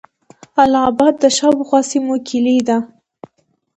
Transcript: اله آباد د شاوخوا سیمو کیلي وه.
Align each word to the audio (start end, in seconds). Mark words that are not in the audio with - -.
اله 0.63 0.79
آباد 0.89 1.13
د 1.23 1.25
شاوخوا 1.37 1.79
سیمو 1.91 2.15
کیلي 2.27 2.55
وه. 2.67 2.77